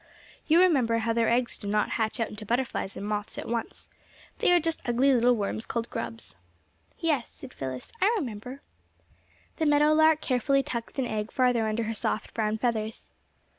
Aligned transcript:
You 0.47 0.59
remember 0.61 0.97
how 0.97 1.13
their 1.13 1.29
eggs 1.29 1.59
do 1.59 1.67
not 1.67 1.91
hatch 1.91 2.19
out 2.19 2.29
into 2.31 2.43
butterflies 2.43 2.97
and 2.97 3.05
moths 3.07 3.37
at 3.37 3.47
once. 3.47 3.87
They 4.39 4.51
are 4.51 4.59
just 4.59 4.81
ugly 4.89 5.13
little 5.13 5.35
worms 5.35 5.67
called 5.67 5.91
grubs." 5.91 6.35
"Yes," 6.97 7.29
said 7.29 7.53
Phyllis, 7.53 7.91
"I 8.01 8.11
remember." 8.17 8.63
The 9.57 9.67
meadow 9.67 9.93
lark 9.93 10.19
carefully 10.19 10.63
tucked 10.63 10.97
an 10.97 11.05
egg 11.05 11.29
farther 11.31 11.67
under 11.67 11.83
her 11.83 11.93
soft 11.93 12.33
brown 12.33 12.57
feathers. 12.57 13.11